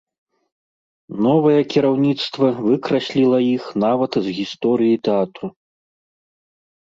Новае 1.25 1.59
кіраўніцтва 1.73 2.47
выкрасліла 2.67 3.39
іх 3.57 3.63
нават 3.85 4.11
з 4.29 4.35
гісторыі 4.39 4.97
тэатру. 5.11 5.47